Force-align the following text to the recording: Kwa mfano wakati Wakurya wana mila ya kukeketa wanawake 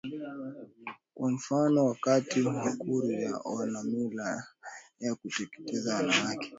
Kwa 1.13 1.31
mfano 1.31 1.85
wakati 1.85 2.41
Wakurya 2.41 3.37
wana 3.45 3.83
mila 3.83 4.47
ya 4.99 5.15
kukeketa 5.15 5.95
wanawake 5.95 6.49